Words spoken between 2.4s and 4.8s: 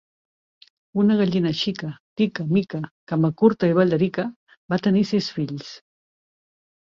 mica, camacurta i ballarica, va